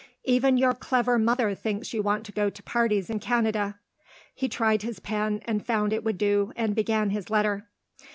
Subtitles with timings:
[0.23, 3.77] Even your clever mother thinks you want to go to parties in Canada."
[4.33, 7.67] He tried his pen, and found it would do and began his letter.